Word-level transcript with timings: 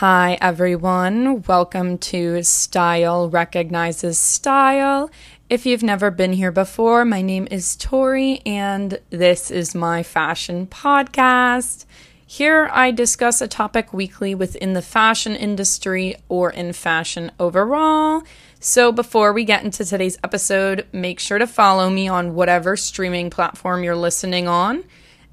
Hi, 0.00 0.36
everyone. 0.42 1.40
Welcome 1.44 1.96
to 2.12 2.42
Style 2.42 3.30
Recognizes 3.30 4.18
Style. 4.18 5.10
If 5.48 5.64
you've 5.64 5.82
never 5.82 6.10
been 6.10 6.34
here 6.34 6.52
before, 6.52 7.06
my 7.06 7.22
name 7.22 7.48
is 7.50 7.76
Tori, 7.76 8.42
and 8.44 9.00
this 9.08 9.50
is 9.50 9.74
my 9.74 10.02
fashion 10.02 10.66
podcast. 10.66 11.86
Here, 12.26 12.68
I 12.70 12.90
discuss 12.90 13.40
a 13.40 13.48
topic 13.48 13.94
weekly 13.94 14.34
within 14.34 14.74
the 14.74 14.82
fashion 14.82 15.34
industry 15.34 16.16
or 16.28 16.50
in 16.50 16.74
fashion 16.74 17.32
overall. 17.40 18.22
So, 18.60 18.92
before 18.92 19.32
we 19.32 19.44
get 19.44 19.64
into 19.64 19.82
today's 19.82 20.18
episode, 20.22 20.84
make 20.92 21.20
sure 21.20 21.38
to 21.38 21.46
follow 21.46 21.88
me 21.88 22.06
on 22.06 22.34
whatever 22.34 22.76
streaming 22.76 23.30
platform 23.30 23.82
you're 23.82 23.96
listening 23.96 24.46
on 24.46 24.84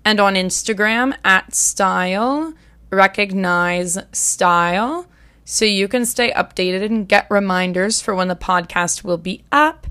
and 0.06 0.22
on 0.22 0.36
Instagram 0.36 1.18
at 1.26 1.54
style 1.54 2.54
recognize 2.94 3.98
style 4.12 5.08
so 5.46 5.66
you 5.66 5.88
can 5.88 6.06
stay 6.06 6.32
updated 6.32 6.86
and 6.86 7.08
get 7.08 7.28
reminders 7.30 8.02
for 8.02 8.16
when 8.16 8.28
the 8.28 8.36
podcast 8.36 9.04
will 9.04 9.18
be 9.18 9.44
up. 9.52 9.88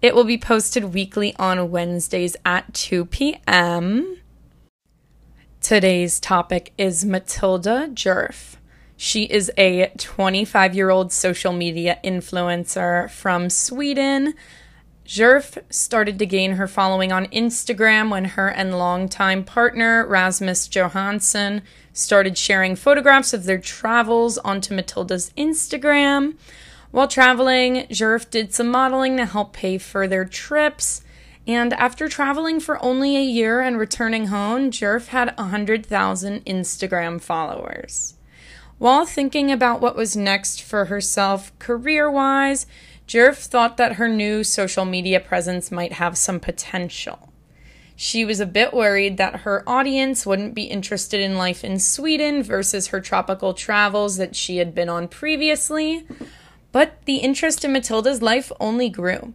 It 0.00 0.14
will 0.14 0.24
be 0.24 0.38
posted 0.38 0.92
weekly 0.92 1.34
on 1.36 1.70
Wednesdays 1.70 2.36
at 2.44 2.72
2 2.74 3.06
p.m. 3.06 4.16
Today's 5.60 6.18
topic 6.18 6.72
is 6.76 7.04
Matilda 7.04 7.88
Djerf. 7.92 8.56
She 8.96 9.24
is 9.24 9.50
a 9.56 9.92
25 9.98 10.74
year 10.74 10.90
old 10.90 11.12
social 11.12 11.52
media 11.52 11.98
influencer 12.04 13.10
from 13.10 13.48
Sweden 13.50 14.34
Djerf 15.06 15.58
started 15.68 16.18
to 16.20 16.26
gain 16.26 16.52
her 16.52 16.68
following 16.68 17.10
on 17.10 17.26
Instagram 17.26 18.10
when 18.10 18.24
her 18.24 18.48
and 18.48 18.78
longtime 18.78 19.44
partner 19.44 20.06
Rasmus 20.06 20.68
Johansson 20.68 21.62
started 21.92 22.38
sharing 22.38 22.76
photographs 22.76 23.34
of 23.34 23.44
their 23.44 23.58
travels 23.58 24.38
onto 24.38 24.74
Matilda's 24.74 25.30
Instagram. 25.36 26.36
While 26.92 27.08
traveling, 27.08 27.86
Djerf 27.88 28.30
did 28.30 28.54
some 28.54 28.68
modeling 28.68 29.16
to 29.16 29.26
help 29.26 29.52
pay 29.52 29.76
for 29.78 30.06
their 30.06 30.24
trips. 30.24 31.02
And 31.48 31.72
after 31.72 32.08
traveling 32.08 32.60
for 32.60 32.82
only 32.82 33.16
a 33.16 33.22
year 33.22 33.60
and 33.60 33.78
returning 33.78 34.28
home, 34.28 34.70
Djerf 34.70 35.08
had 35.08 35.34
100,000 35.36 36.44
Instagram 36.44 37.20
followers. 37.20 38.14
While 38.78 39.06
thinking 39.06 39.50
about 39.50 39.80
what 39.80 39.96
was 39.96 40.16
next 40.16 40.62
for 40.62 40.86
herself 40.86 41.56
career 41.58 42.10
wise, 42.10 42.66
Djerf 43.06 43.46
thought 43.46 43.76
that 43.76 43.94
her 43.94 44.08
new 44.08 44.44
social 44.44 44.84
media 44.84 45.20
presence 45.20 45.70
might 45.70 45.94
have 45.94 46.16
some 46.16 46.40
potential. 46.40 47.32
She 47.94 48.24
was 48.24 48.40
a 48.40 48.46
bit 48.46 48.72
worried 48.72 49.16
that 49.18 49.40
her 49.40 49.62
audience 49.68 50.24
wouldn't 50.24 50.54
be 50.54 50.64
interested 50.64 51.20
in 51.20 51.36
life 51.36 51.62
in 51.62 51.78
Sweden 51.78 52.42
versus 52.42 52.88
her 52.88 53.00
tropical 53.00 53.54
travels 53.54 54.16
that 54.16 54.34
she 54.34 54.56
had 54.56 54.74
been 54.74 54.88
on 54.88 55.08
previously, 55.08 56.06
but 56.72 57.04
the 57.04 57.16
interest 57.16 57.64
in 57.64 57.72
Matilda's 57.72 58.22
life 58.22 58.50
only 58.58 58.88
grew. 58.88 59.34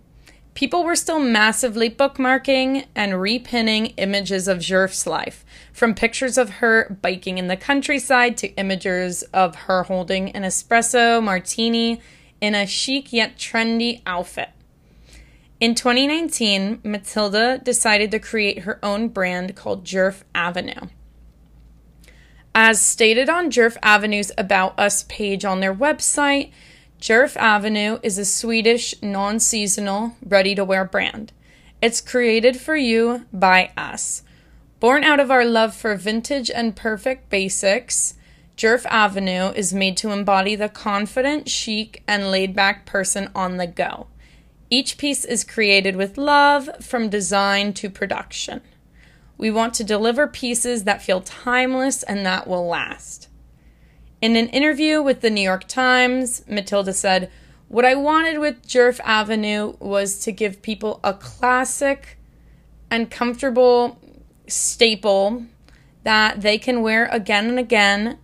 People 0.54 0.84
were 0.84 0.96
still 0.96 1.20
massively 1.20 1.88
bookmarking 1.88 2.88
and 2.96 3.14
repinning 3.14 3.94
images 3.98 4.48
of 4.48 4.58
Djerf's 4.58 5.06
life, 5.06 5.46
from 5.72 5.94
pictures 5.94 6.36
of 6.36 6.50
her 6.50 6.98
biking 7.02 7.38
in 7.38 7.48
the 7.48 7.56
countryside 7.56 8.38
to 8.38 8.56
images 8.56 9.22
of 9.34 9.56
her 9.56 9.84
holding 9.84 10.32
an 10.32 10.42
espresso 10.42 11.22
martini 11.22 12.02
in 12.42 12.56
a 12.56 12.66
chic 12.66 13.12
yet 13.12 13.38
trendy 13.38 14.02
outfit. 14.06 14.50
In 15.60 15.74
2019, 15.74 16.82
Matilda 16.84 17.60
decided 17.64 18.12
to 18.12 18.20
create 18.20 18.60
her 18.60 18.80
own 18.84 19.08
brand 19.08 19.56
called 19.56 19.84
Djerf 19.84 20.22
Avenue. 20.36 20.88
As 22.54 22.80
stated 22.82 23.30
on 23.30 23.50
Djerf 23.50 23.78
Avenue's 23.82 24.32
About 24.38 24.80
Us 24.80 25.04
page 25.04 25.46
on 25.46 25.60
their 25.60 25.74
website, 25.74 26.52
Djerf 27.00 27.36
Avenue 27.38 28.00
is 28.02 28.18
a 28.18 28.26
Swedish 28.26 28.96
non 29.02 29.40
seasonal, 29.40 30.16
ready 30.26 30.56
to 30.56 30.64
wear 30.66 30.86
brand. 30.86 31.32
It's 31.82 32.02
created 32.02 32.60
for 32.60 32.76
you 32.76 33.26
by 33.32 33.72
us. 33.78 34.24
Born 34.80 35.04
out 35.04 35.20
of 35.20 35.32
our 35.32 35.46
love 35.46 35.76
for 35.76 35.96
vintage 35.96 36.50
and 36.50 36.76
perfect 36.76 37.30
basics, 37.30 38.16
Djerf 38.58 38.88
Avenue 38.90 39.52
is 39.52 39.72
made 39.72 39.96
to 39.98 40.10
embody 40.10 40.56
the 40.56 40.68
confident, 40.68 41.48
chic, 41.48 42.02
and 42.08 42.32
laid 42.32 42.56
back 42.56 42.88
person 42.88 43.30
on 43.36 43.58
the 43.58 43.68
go. 43.68 44.08
Each 44.72 44.98
piece 44.98 45.24
is 45.24 45.44
created 45.44 45.96
with 45.96 46.18
love 46.18 46.68
from 46.82 47.08
design 47.08 47.74
to 47.74 47.88
production. 47.88 48.62
We 49.38 49.52
want 49.52 49.76
to 49.76 49.84
deliver 49.84 50.26
pieces 50.26 50.86
that 50.86 51.04
feel 51.04 51.22
timeless 51.22 52.02
and 52.02 52.26
that 52.26 52.48
will 52.48 52.66
last. 52.66 53.30
In 54.24 54.36
an 54.36 54.50
interview 54.50 55.04
with 55.04 55.22
the 55.22 55.30
New 55.30 55.42
York 55.42 55.68
Times, 55.68 56.42
Matilda 56.48 56.94
said, 56.94 57.30
What 57.68 57.86
I 57.86 57.94
wanted 57.94 58.40
with 58.40 58.68
Djerf 58.68 59.00
Avenue 59.04 59.76
was 59.80 60.20
to 60.22 60.32
give 60.32 60.64
people 60.64 61.00
a 61.04 61.14
classic 61.14 62.18
and 62.90 63.12
comfortable 63.12 64.02
staple 64.48 65.44
that 66.02 66.42
they 66.42 66.58
can 66.58 66.82
wear 66.82 67.06
again 67.12 67.50
and 67.50 67.60
again 67.60 68.18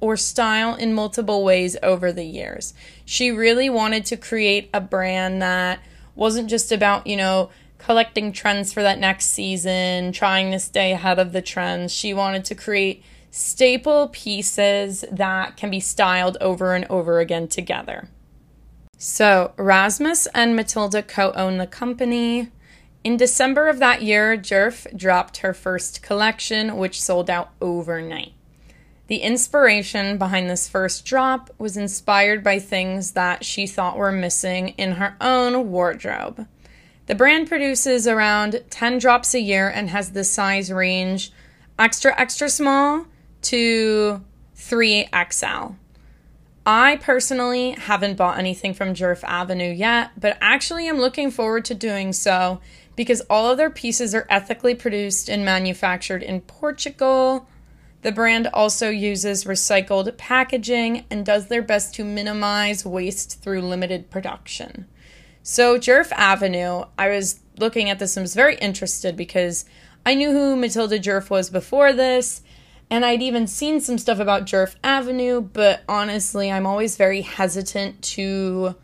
or 0.00 0.16
style 0.16 0.74
in 0.74 0.94
multiple 0.94 1.44
ways 1.44 1.76
over 1.82 2.12
the 2.12 2.24
years. 2.24 2.74
She 3.04 3.30
really 3.30 3.68
wanted 3.68 4.04
to 4.06 4.16
create 4.16 4.70
a 4.72 4.80
brand 4.80 5.42
that 5.42 5.80
wasn't 6.14 6.50
just 6.50 6.72
about, 6.72 7.06
you 7.06 7.16
know, 7.16 7.50
collecting 7.78 8.32
trends 8.32 8.72
for 8.72 8.82
that 8.82 8.98
next 8.98 9.26
season, 9.26 10.12
trying 10.12 10.50
to 10.50 10.58
stay 10.58 10.92
ahead 10.92 11.18
of 11.18 11.32
the 11.32 11.42
trends. 11.42 11.92
She 11.92 12.12
wanted 12.12 12.44
to 12.46 12.54
create 12.54 13.02
staple 13.30 14.08
pieces 14.08 15.04
that 15.10 15.56
can 15.56 15.70
be 15.70 15.80
styled 15.80 16.36
over 16.40 16.74
and 16.74 16.84
over 16.90 17.20
again 17.20 17.48
together. 17.48 18.08
So, 18.96 19.52
Rasmus 19.56 20.26
and 20.34 20.56
Matilda 20.56 21.02
co 21.02 21.32
own 21.32 21.58
the 21.58 21.66
company. 21.66 22.48
In 23.04 23.16
December 23.16 23.68
of 23.68 23.78
that 23.78 24.02
year, 24.02 24.36
Djerf 24.36 24.96
dropped 24.96 25.38
her 25.38 25.54
first 25.54 26.02
collection, 26.02 26.76
which 26.76 27.00
sold 27.00 27.30
out 27.30 27.50
overnight. 27.60 28.32
The 29.08 29.16
inspiration 29.16 30.18
behind 30.18 30.48
this 30.48 30.68
first 30.68 31.06
drop 31.06 31.50
was 31.58 31.78
inspired 31.78 32.44
by 32.44 32.58
things 32.58 33.12
that 33.12 33.44
she 33.44 33.66
thought 33.66 33.96
were 33.96 34.12
missing 34.12 34.70
in 34.70 34.92
her 34.92 35.16
own 35.20 35.70
wardrobe. 35.70 36.46
The 37.06 37.14
brand 37.14 37.48
produces 37.48 38.06
around 38.06 38.62
10 38.68 38.98
drops 38.98 39.32
a 39.32 39.40
year 39.40 39.68
and 39.68 39.88
has 39.88 40.12
the 40.12 40.24
size 40.24 40.70
range 40.70 41.32
extra, 41.78 42.14
extra 42.20 42.50
small 42.50 43.06
to 43.42 44.22
3XL. 44.54 45.76
I 46.66 46.96
personally 46.96 47.70
haven't 47.70 48.18
bought 48.18 48.38
anything 48.38 48.74
from 48.74 48.92
Djerf 48.92 49.24
Avenue 49.24 49.72
yet, 49.72 50.10
but 50.20 50.36
actually 50.42 50.86
am 50.86 50.98
looking 50.98 51.30
forward 51.30 51.64
to 51.64 51.74
doing 51.74 52.12
so 52.12 52.60
because 52.94 53.22
all 53.30 53.50
of 53.50 53.56
their 53.56 53.70
pieces 53.70 54.14
are 54.14 54.26
ethically 54.28 54.74
produced 54.74 55.30
and 55.30 55.46
manufactured 55.46 56.22
in 56.22 56.42
Portugal, 56.42 57.48
the 58.02 58.12
brand 58.12 58.48
also 58.54 58.90
uses 58.90 59.44
recycled 59.44 60.16
packaging 60.16 61.04
and 61.10 61.26
does 61.26 61.48
their 61.48 61.62
best 61.62 61.94
to 61.94 62.04
minimize 62.04 62.84
waste 62.84 63.42
through 63.42 63.62
limited 63.62 64.10
production. 64.10 64.86
So, 65.42 65.78
Djerf 65.78 66.12
Avenue, 66.12 66.84
I 66.98 67.08
was 67.08 67.40
looking 67.58 67.90
at 67.90 67.98
this 67.98 68.16
and 68.16 68.22
was 68.22 68.34
very 68.34 68.56
interested 68.56 69.16
because 69.16 69.64
I 70.06 70.14
knew 70.14 70.30
who 70.30 70.56
Matilda 70.56 70.98
Djerf 70.98 71.30
was 71.30 71.50
before 71.50 71.92
this, 71.92 72.42
and 72.90 73.04
I'd 73.04 73.22
even 73.22 73.46
seen 73.46 73.80
some 73.80 73.98
stuff 73.98 74.18
about 74.18 74.46
Djerf 74.46 74.76
Avenue, 74.84 75.40
but 75.40 75.82
honestly, 75.88 76.52
I'm 76.52 76.66
always 76.66 76.96
very 76.96 77.22
hesitant 77.22 78.02
to. 78.02 78.76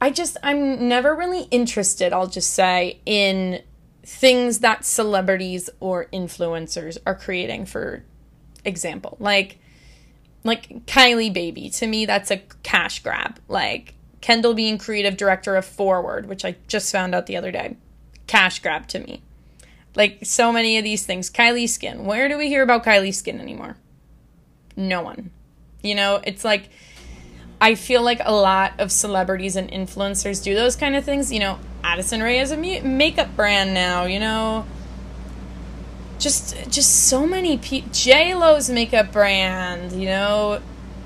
I 0.00 0.10
just, 0.10 0.36
I'm 0.42 0.88
never 0.88 1.14
really 1.14 1.42
interested, 1.50 2.12
I'll 2.12 2.26
just 2.26 2.52
say, 2.52 3.00
in 3.04 3.62
things 4.02 4.60
that 4.60 4.84
celebrities 4.84 5.70
or 5.78 6.06
influencers 6.06 6.98
are 7.06 7.14
creating 7.14 7.66
for 7.66 8.02
example. 8.64 9.16
Like 9.20 9.58
like 10.42 10.86
Kylie 10.86 11.32
Baby, 11.32 11.68
to 11.70 11.86
me 11.86 12.06
that's 12.06 12.30
a 12.30 12.38
cash 12.62 13.02
grab. 13.02 13.38
Like 13.48 13.94
Kendall 14.20 14.54
being 14.54 14.78
creative 14.78 15.16
director 15.16 15.56
of 15.56 15.64
FWRD, 15.64 16.26
which 16.26 16.44
I 16.44 16.56
just 16.68 16.92
found 16.92 17.14
out 17.14 17.26
the 17.26 17.36
other 17.36 17.50
day. 17.50 17.76
Cash 18.26 18.60
grab 18.60 18.86
to 18.88 18.98
me. 18.98 19.22
Like 19.94 20.20
so 20.22 20.52
many 20.52 20.78
of 20.78 20.84
these 20.84 21.04
things. 21.04 21.30
Kylie 21.30 21.68
Skin. 21.68 22.04
Where 22.04 22.28
do 22.28 22.38
we 22.38 22.48
hear 22.48 22.62
about 22.62 22.84
Kylie 22.84 23.14
Skin 23.14 23.40
anymore? 23.40 23.76
No 24.76 25.02
one. 25.02 25.30
You 25.82 25.94
know, 25.94 26.20
it's 26.24 26.44
like 26.44 26.68
I 27.60 27.74
feel 27.74 28.02
like 28.02 28.20
a 28.24 28.32
lot 28.32 28.72
of 28.78 28.90
celebrities 28.90 29.56
and 29.56 29.70
influencers 29.70 30.42
do 30.42 30.54
those 30.54 30.76
kind 30.76 30.96
of 30.96 31.04
things. 31.04 31.32
You 31.32 31.40
know, 31.40 31.58
Addison 31.84 32.22
Rae 32.22 32.38
is 32.38 32.50
a 32.52 32.56
makeup 32.56 33.36
brand 33.36 33.74
now, 33.74 34.04
you 34.04 34.18
know 34.18 34.66
just 36.20 36.54
just 36.70 37.08
so 37.08 37.26
many 37.26 37.58
people. 37.58 37.90
J 37.92 38.34
Lo's 38.34 38.70
makeup 38.70 39.10
brand, 39.10 39.92
you 39.92 40.06
know, 40.06 40.60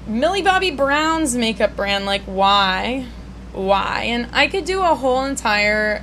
Millie 0.07 0.43
Bobby 0.43 0.71
Brown's 0.71 1.35
makeup 1.35 1.77
brand. 1.77 2.05
Like, 2.05 2.23
why, 2.23 3.07
why? 3.53 4.03
And 4.09 4.29
I 4.33 4.49
could 4.49 4.65
do 4.65 4.83
a 4.83 4.95
whole 4.95 5.25
entire 5.25 6.03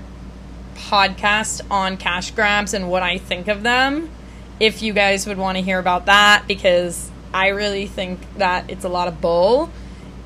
podcast 0.76 1.62
on 1.70 1.98
cash 1.98 2.32
grabs 2.32 2.74
and 2.74 2.90
what 2.90 3.04
I 3.04 3.18
think 3.18 3.48
of 3.48 3.62
them. 3.62 4.10
If 4.60 4.82
you 4.82 4.94
guys 4.94 5.28
would 5.28 5.38
want 5.38 5.58
to 5.58 5.64
hear 5.64 5.78
about 5.78 6.06
that, 6.06 6.46
because 6.48 7.12
I 7.34 7.50
really 7.50 7.88
think 7.88 8.20
that 8.38 8.70
it's 8.70 8.86
a 8.86 8.90
lot 8.90 9.08
of 9.08 9.20
bull. 9.22 9.70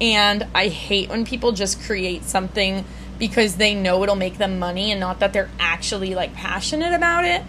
And 0.01 0.47
I 0.53 0.67
hate 0.67 1.09
when 1.09 1.25
people 1.25 1.51
just 1.51 1.81
create 1.81 2.23
something 2.23 2.85
because 3.17 3.55
they 3.55 3.73
know 3.73 4.03
it'll 4.03 4.15
make 4.15 4.37
them 4.37 4.59
money 4.59 4.91
and 4.91 4.99
not 4.99 5.19
that 5.19 5.31
they're 5.31 5.49
actually 5.59 6.15
like 6.15 6.33
passionate 6.33 6.93
about 6.93 7.25
it. 7.25 7.43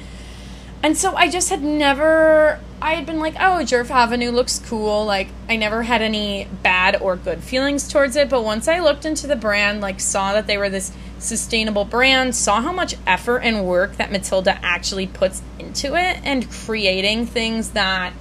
And 0.82 0.96
so 0.96 1.16
I 1.16 1.28
just 1.28 1.48
had 1.48 1.62
never, 1.62 2.60
I 2.80 2.94
had 2.94 3.06
been 3.06 3.18
like, 3.18 3.34
oh, 3.36 3.60
Djerf 3.64 3.90
Avenue 3.90 4.30
looks 4.30 4.60
cool. 4.60 5.04
Like, 5.04 5.28
I 5.48 5.56
never 5.56 5.82
had 5.82 6.02
any 6.02 6.46
bad 6.62 7.00
or 7.00 7.16
good 7.16 7.42
feelings 7.42 7.88
towards 7.88 8.14
it. 8.14 8.28
But 8.28 8.44
once 8.44 8.68
I 8.68 8.80
looked 8.80 9.04
into 9.04 9.26
the 9.26 9.36
brand, 9.36 9.80
like, 9.80 9.98
saw 10.00 10.32
that 10.34 10.46
they 10.46 10.58
were 10.58 10.68
this 10.68 10.92
sustainable 11.18 11.86
brand, 11.86 12.36
saw 12.36 12.60
how 12.60 12.72
much 12.72 12.94
effort 13.06 13.38
and 13.38 13.66
work 13.66 13.96
that 13.96 14.12
Matilda 14.12 14.60
actually 14.62 15.06
puts 15.06 15.42
into 15.58 15.96
it 15.96 16.20
and 16.22 16.48
creating 16.50 17.26
things 17.26 17.70
that 17.70 18.12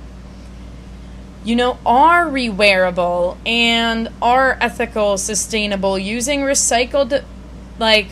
you 1.45 1.56
know, 1.56 1.77
are 1.86 2.25
rewearable 2.25 3.38
and 3.45 4.09
are 4.19 4.57
ethical, 4.59 5.18
sustainable, 5.18 5.97
using 5.97 6.42
recycled, 6.42 7.24
like, 7.77 8.07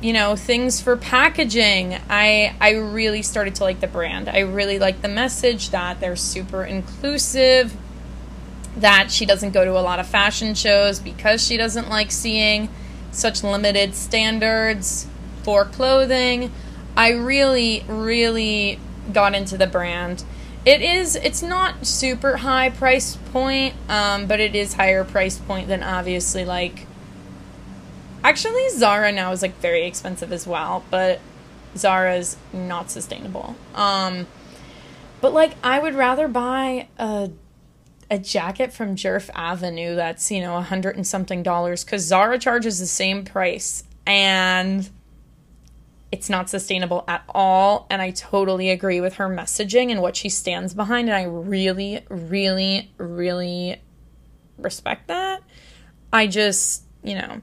you 0.00 0.14
know, 0.14 0.34
things 0.34 0.80
for 0.80 0.96
packaging. 0.96 1.98
I 2.08 2.56
I 2.60 2.70
really 2.70 3.20
started 3.20 3.54
to 3.56 3.64
like 3.64 3.80
the 3.80 3.86
brand. 3.86 4.28
I 4.28 4.40
really 4.40 4.78
like 4.78 5.02
the 5.02 5.08
message 5.08 5.68
that 5.70 6.00
they're 6.00 6.16
super 6.16 6.64
inclusive. 6.64 7.76
That 8.76 9.10
she 9.10 9.26
doesn't 9.26 9.50
go 9.50 9.64
to 9.64 9.72
a 9.72 9.82
lot 9.82 9.98
of 9.98 10.06
fashion 10.06 10.54
shows 10.54 10.98
because 10.98 11.44
she 11.46 11.56
doesn't 11.56 11.90
like 11.90 12.10
seeing 12.10 12.70
such 13.10 13.42
limited 13.44 13.94
standards 13.94 15.06
for 15.42 15.64
clothing. 15.64 16.52
I 16.96 17.10
really, 17.10 17.84
really 17.86 18.78
got 19.12 19.34
into 19.34 19.58
the 19.58 19.66
brand 19.66 20.24
it 20.68 20.82
is 20.82 21.16
it's 21.16 21.42
not 21.42 21.86
super 21.86 22.36
high 22.36 22.68
price 22.68 23.16
point 23.32 23.74
um, 23.88 24.26
but 24.26 24.38
it 24.38 24.54
is 24.54 24.74
higher 24.74 25.02
price 25.02 25.38
point 25.38 25.66
than 25.66 25.82
obviously 25.82 26.44
like 26.44 26.86
actually 28.22 28.68
zara 28.68 29.10
now 29.10 29.32
is 29.32 29.40
like 29.40 29.58
very 29.60 29.86
expensive 29.86 30.30
as 30.30 30.46
well 30.46 30.84
but 30.90 31.20
zara's 31.74 32.36
not 32.52 32.90
sustainable. 32.90 33.56
Um, 33.74 34.26
but 35.22 35.32
like 35.32 35.54
i 35.64 35.78
would 35.78 35.94
rather 35.94 36.28
buy 36.28 36.88
a 36.98 37.30
a 38.10 38.18
jacket 38.18 38.72
from 38.72 38.94
Djerf 38.94 39.30
avenue 39.34 39.94
that's 39.94 40.30
you 40.30 40.42
know 40.42 40.58
a 40.58 40.62
hundred 40.62 40.96
and 40.96 41.06
something 41.06 41.42
dollars 41.42 41.82
because 41.82 42.02
zara 42.02 42.38
charges 42.38 42.78
the 42.78 42.86
same 42.86 43.24
price 43.24 43.84
and 44.06 44.90
it's 46.10 46.30
not 46.30 46.48
sustainable 46.48 47.04
at 47.06 47.22
all. 47.28 47.86
And 47.90 48.00
I 48.00 48.10
totally 48.10 48.70
agree 48.70 49.00
with 49.00 49.14
her 49.14 49.28
messaging 49.28 49.90
and 49.90 50.00
what 50.00 50.16
she 50.16 50.28
stands 50.28 50.74
behind. 50.74 51.08
And 51.08 51.16
I 51.16 51.24
really, 51.24 52.04
really, 52.08 52.90
really 52.96 53.80
respect 54.56 55.08
that. 55.08 55.42
I 56.12 56.26
just, 56.26 56.84
you 57.02 57.14
know, 57.14 57.42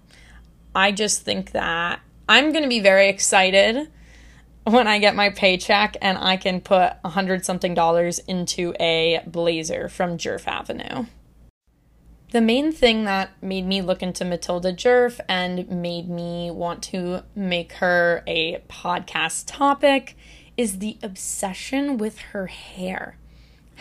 I 0.74 0.92
just 0.92 1.22
think 1.22 1.52
that 1.52 2.00
I'm 2.28 2.52
going 2.52 2.64
to 2.64 2.70
be 2.70 2.80
very 2.80 3.10
excited 3.10 3.88
when 4.64 4.88
I 4.88 4.98
get 4.98 5.16
my 5.16 5.30
paycheck 5.30 5.96
and 6.02 6.18
I 6.18 6.38
can 6.38 6.60
put 6.60 6.94
a 7.04 7.10
hundred 7.10 7.46
something 7.46 7.76
dollars 7.76 8.18
into 8.20 8.74
a 8.80 9.22
blazer 9.28 9.90
from 9.90 10.18
Djerf 10.18 10.48
Avenue. 10.48 11.06
The 12.32 12.42
main 12.42 12.72
thing 12.72 13.06
that 13.06 13.32
made 13.42 13.66
me 13.66 13.82
look 13.82 14.02
into 14.02 14.26
Matilda 14.26 14.74
Djerf 14.74 15.20
and 15.30 15.70
made 15.70 16.10
me 16.10 16.50
want 16.52 16.82
to 16.84 17.24
make 17.36 17.74
her 17.74 18.24
a 18.26 18.62
podcast 18.68 19.44
topic 19.46 20.18
is 20.58 20.80
the 20.80 20.98
obsession 21.04 21.98
with 21.98 22.18
her 22.20 22.48
hair. 22.48 23.18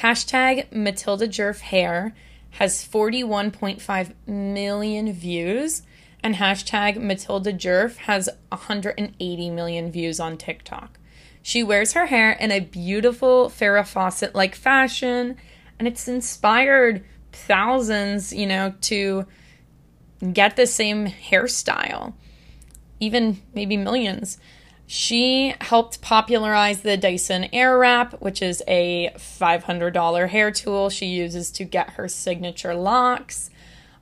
Hashtag 0.01 0.71
Matilda 0.73 1.27
Djerf 1.27 1.61
hair 1.61 2.15
has 2.51 2.87
41.5 2.87 4.13
million 4.27 5.13
views, 5.13 5.83
and 6.23 6.37
hashtag 6.37 7.01
Matilda 7.01 7.53
Djerf 7.53 7.97
has 7.97 8.29
180 8.51 9.51
million 9.51 9.91
views 9.91 10.21
on 10.21 10.37
TikTok. 10.37 10.99
She 11.43 11.63
wears 11.63 11.95
her 11.95 12.07
hair 12.07 12.33
in 12.33 12.53
a 12.53 12.61
beautiful 12.61 13.49
Farrah 13.49 13.87
Fawcett 13.87 14.35
like 14.35 14.55
fashion, 14.55 15.37
and 15.79 15.89
it's 15.89 16.07
inspired 16.07 17.05
thousands, 17.35 18.33
you 18.33 18.47
know, 18.47 18.75
to 18.83 19.27
get 20.33 20.57
the 20.57 20.67
same 20.67 21.07
hairstyle, 21.07 22.15
even 23.01 23.43
maybe 23.55 23.77
millions. 23.77 24.39
She 24.87 25.55
helped 25.61 26.03
popularize 26.03 26.83
the 26.83 26.97
Dyson 26.97 27.45
Airwrap, 27.53 28.21
which 28.21 28.43
is 28.43 28.63
a 28.69 29.11
$500 29.17 30.29
hair 30.29 30.51
tool 30.51 30.91
she 30.91 31.07
uses 31.07 31.51
to 31.53 31.65
get 31.65 31.91
her 31.91 32.07
signature 32.07 32.75
locks. 32.75 33.51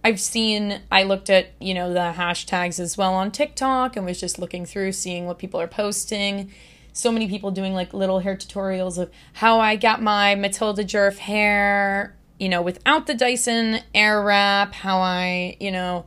I've 0.04 0.18
seen, 0.18 0.80
I 0.90 1.04
looked 1.04 1.30
at, 1.30 1.50
you 1.60 1.74
know, 1.74 1.92
the 1.92 2.14
hashtags 2.16 2.80
as 2.80 2.98
well 2.98 3.14
on 3.14 3.30
TikTok 3.30 3.96
and 3.96 4.04
was 4.04 4.18
just 4.18 4.40
looking 4.40 4.66
through, 4.66 4.92
seeing 4.92 5.26
what 5.26 5.38
people 5.38 5.60
are 5.60 5.68
posting. 5.68 6.50
So 6.92 7.12
many 7.12 7.28
people 7.28 7.52
doing 7.52 7.72
like 7.72 7.94
little 7.94 8.18
hair 8.18 8.36
tutorials 8.36 8.98
of 8.98 9.10
how 9.34 9.60
I 9.60 9.76
got 9.76 10.02
my 10.02 10.34
Matilda 10.34 10.84
Djerf 10.84 11.18
hair 11.18 12.16
you 12.42 12.48
know, 12.48 12.60
without 12.60 13.06
the 13.06 13.14
Dyson 13.14 13.78
Airwrap, 13.94 14.72
how 14.72 14.98
I, 14.98 15.56
you 15.60 15.70
know, 15.70 16.06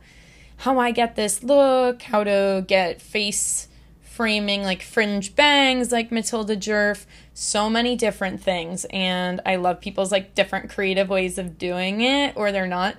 how 0.58 0.78
I 0.78 0.90
get 0.90 1.16
this 1.16 1.42
look, 1.42 2.02
how 2.02 2.24
to 2.24 2.62
get 2.68 3.00
face 3.00 3.68
framing 4.02 4.62
like 4.62 4.82
fringe 4.82 5.34
bangs 5.34 5.90
like 5.90 6.12
Matilda 6.12 6.54
Djerf, 6.54 7.06
so 7.32 7.70
many 7.70 7.96
different 7.96 8.42
things. 8.42 8.84
And 8.90 9.40
I 9.46 9.56
love 9.56 9.80
people's 9.80 10.12
like 10.12 10.34
different 10.34 10.68
creative 10.68 11.08
ways 11.08 11.38
of 11.38 11.56
doing 11.56 12.02
it, 12.02 12.34
or 12.36 12.52
they're 12.52 12.66
not, 12.66 12.96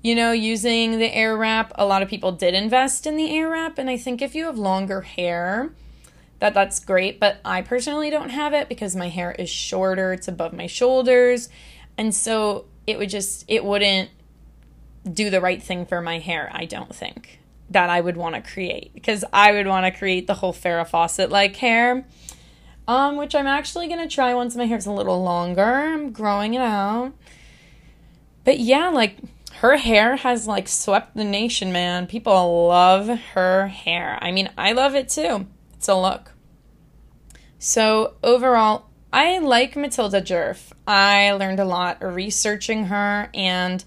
you 0.00 0.14
know, 0.14 0.30
using 0.30 1.00
the 1.00 1.12
air 1.12 1.36
wrap. 1.36 1.72
A 1.74 1.84
lot 1.84 2.02
of 2.02 2.08
people 2.08 2.30
did 2.30 2.54
invest 2.54 3.08
in 3.08 3.16
the 3.16 3.36
air 3.36 3.48
wrap. 3.48 3.78
and 3.78 3.90
I 3.90 3.96
think 3.96 4.22
if 4.22 4.36
you 4.36 4.44
have 4.44 4.56
longer 4.56 5.00
hair, 5.00 5.72
that 6.38 6.54
that's 6.54 6.78
great, 6.78 7.18
but 7.18 7.40
I 7.44 7.60
personally 7.60 8.08
don't 8.08 8.30
have 8.30 8.54
it 8.54 8.68
because 8.68 8.94
my 8.94 9.08
hair 9.08 9.32
is 9.32 9.50
shorter, 9.50 10.12
it's 10.12 10.28
above 10.28 10.52
my 10.52 10.68
shoulders 10.68 11.48
and 11.98 12.14
so 12.14 12.64
it 12.86 12.98
would 12.98 13.10
just, 13.10 13.44
it 13.48 13.64
wouldn't 13.64 14.08
do 15.12 15.28
the 15.28 15.40
right 15.40 15.62
thing 15.62 15.84
for 15.84 16.00
my 16.00 16.18
hair, 16.18 16.50
I 16.52 16.64
don't 16.64 16.94
think, 16.94 17.40
that 17.70 17.90
I 17.90 18.00
would 18.00 18.16
want 18.16 18.34
to 18.36 18.40
create. 18.40 18.94
Because 18.94 19.24
I 19.32 19.52
would 19.52 19.66
want 19.66 19.84
to 19.84 19.98
create 19.98 20.26
the 20.26 20.34
whole 20.34 20.54
Farrah 20.54 20.88
Fawcett 20.88 21.30
like 21.30 21.56
hair. 21.56 22.06
Um, 22.86 23.16
which 23.16 23.34
I'm 23.34 23.46
actually 23.46 23.86
gonna 23.86 24.08
try 24.08 24.32
once 24.32 24.56
my 24.56 24.64
hair's 24.64 24.86
a 24.86 24.92
little 24.92 25.22
longer. 25.22 25.62
I'm 25.62 26.10
growing 26.10 26.54
it 26.54 26.62
out. 26.62 27.12
But 28.44 28.60
yeah, 28.60 28.88
like 28.88 29.18
her 29.56 29.76
hair 29.76 30.16
has 30.16 30.46
like 30.46 30.68
swept 30.68 31.14
the 31.14 31.24
nation, 31.24 31.70
man. 31.70 32.06
People 32.06 32.68
love 32.68 33.08
her 33.34 33.66
hair. 33.66 34.18
I 34.22 34.30
mean, 34.30 34.48
I 34.56 34.72
love 34.72 34.94
it 34.94 35.10
too. 35.10 35.46
It's 35.74 35.88
a 35.88 35.94
look. 35.94 36.32
So 37.58 38.14
overall, 38.22 38.87
I 39.12 39.38
like 39.38 39.74
Matilda 39.74 40.20
Djerf. 40.20 40.72
I 40.86 41.32
learned 41.32 41.60
a 41.60 41.64
lot 41.64 42.02
researching 42.02 42.86
her 42.86 43.30
and 43.32 43.82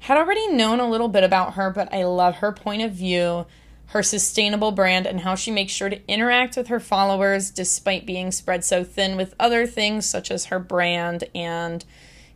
had 0.00 0.18
already 0.18 0.48
known 0.48 0.80
a 0.80 0.88
little 0.88 1.08
bit 1.08 1.24
about 1.24 1.54
her, 1.54 1.70
but 1.70 1.92
I 1.94 2.04
love 2.04 2.36
her 2.36 2.52
point 2.52 2.82
of 2.82 2.92
view, 2.92 3.46
her 3.86 4.02
sustainable 4.02 4.72
brand, 4.72 5.06
and 5.06 5.20
how 5.20 5.34
she 5.34 5.50
makes 5.50 5.72
sure 5.72 5.88
to 5.88 6.06
interact 6.06 6.58
with 6.58 6.68
her 6.68 6.78
followers 6.78 7.50
despite 7.50 8.04
being 8.04 8.30
spread 8.30 8.64
so 8.64 8.84
thin 8.84 9.16
with 9.16 9.34
other 9.40 9.66
things 9.66 10.04
such 10.04 10.30
as 10.30 10.46
her 10.46 10.58
brand 10.58 11.24
and 11.34 11.84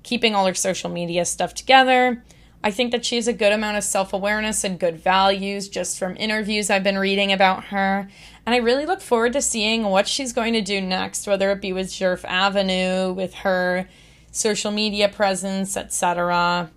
keeping 0.02 0.34
all 0.34 0.46
her 0.46 0.54
social 0.54 0.88
media 0.88 1.26
stuff 1.26 1.52
together. 1.52 2.24
I 2.62 2.70
think 2.70 2.92
that 2.92 3.04
she 3.04 3.16
has 3.16 3.26
a 3.26 3.32
good 3.32 3.52
amount 3.52 3.78
of 3.78 3.84
self 3.84 4.12
awareness 4.12 4.64
and 4.64 4.78
good 4.78 5.00
values 5.00 5.68
just 5.68 5.98
from 5.98 6.16
interviews 6.16 6.68
I've 6.68 6.82
been 6.84 6.98
reading 6.98 7.32
about 7.32 7.64
her. 7.64 8.08
And 8.44 8.54
I 8.54 8.58
really 8.58 8.86
look 8.86 9.00
forward 9.00 9.32
to 9.32 9.42
seeing 9.42 9.84
what 9.84 10.06
she's 10.06 10.32
going 10.32 10.52
to 10.52 10.60
do 10.60 10.80
next, 10.80 11.26
whether 11.26 11.50
it 11.52 11.60
be 11.60 11.72
with 11.72 11.88
Djerf 11.88 12.24
Avenue, 12.24 13.12
with 13.12 13.34
her 13.34 13.88
social 14.30 14.70
media 14.70 15.08
presence, 15.08 15.76
etc. 15.76 16.70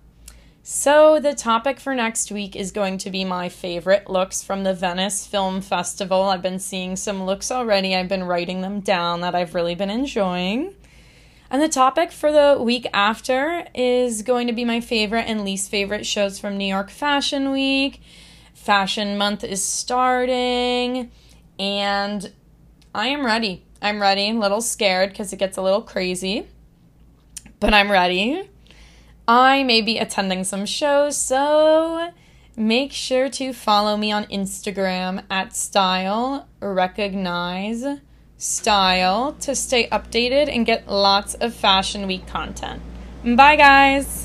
So, 0.62 1.20
the 1.20 1.34
topic 1.34 1.78
for 1.78 1.94
next 1.94 2.32
week 2.32 2.56
is 2.56 2.72
going 2.72 2.96
to 2.98 3.10
be 3.10 3.22
my 3.22 3.50
favorite 3.50 4.08
looks 4.08 4.42
from 4.42 4.64
the 4.64 4.72
Venice 4.72 5.26
Film 5.26 5.60
Festival. 5.60 6.22
I've 6.22 6.40
been 6.40 6.58
seeing 6.58 6.96
some 6.96 7.24
looks 7.24 7.50
already, 7.50 7.94
I've 7.94 8.08
been 8.08 8.24
writing 8.24 8.62
them 8.62 8.80
down 8.80 9.20
that 9.20 9.34
I've 9.34 9.54
really 9.54 9.74
been 9.74 9.90
enjoying. 9.90 10.74
And 11.50 11.60
the 11.62 11.68
topic 11.68 12.10
for 12.10 12.32
the 12.32 12.60
week 12.60 12.86
after 12.92 13.66
is 13.74 14.22
going 14.22 14.46
to 14.46 14.52
be 14.52 14.64
my 14.64 14.80
favorite 14.80 15.26
and 15.28 15.44
least 15.44 15.70
favorite 15.70 16.06
shows 16.06 16.38
from 16.38 16.56
New 16.56 16.66
York 16.66 16.90
Fashion 16.90 17.52
Week. 17.52 18.00
Fashion 18.54 19.18
Month 19.18 19.44
is 19.44 19.62
starting, 19.62 21.10
and 21.58 22.32
I 22.94 23.08
am 23.08 23.24
ready. 23.24 23.64
I'm 23.82 24.00
ready. 24.00 24.30
A 24.30 24.34
little 24.34 24.62
scared 24.62 25.10
because 25.10 25.32
it 25.32 25.38
gets 25.38 25.58
a 25.58 25.62
little 25.62 25.82
crazy, 25.82 26.48
but 27.60 27.74
I'm 27.74 27.90
ready. 27.90 28.48
I 29.28 29.62
may 29.62 29.82
be 29.82 29.98
attending 29.98 30.44
some 30.44 30.64
shows, 30.64 31.16
so 31.16 32.10
make 32.56 32.92
sure 32.92 33.28
to 33.28 33.52
follow 33.52 33.96
me 33.96 34.10
on 34.10 34.24
Instagram 34.24 35.24
at 35.30 35.54
style 35.54 36.48
recognize 36.60 37.84
style 38.38 39.32
to 39.40 39.54
stay 39.54 39.88
updated 39.88 40.48
and 40.54 40.66
get 40.66 40.88
lots 40.88 41.34
of 41.34 41.54
Fashion 41.54 42.06
Week 42.06 42.26
content. 42.26 42.82
Bye, 43.24 43.56
guys! 43.56 44.23